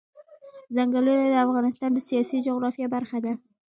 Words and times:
ځنګلونه 0.75 1.25
د 1.29 1.35
افغانستان 1.45 1.89
د 1.93 1.99
سیاسي 2.09 2.37
جغرافیه 2.47 2.87
برخه 2.95 3.17
ده. 3.25 3.33